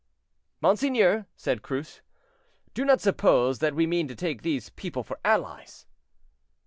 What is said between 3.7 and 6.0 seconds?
we mean to take these people for allies!"